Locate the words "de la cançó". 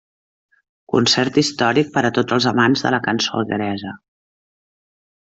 2.87-3.39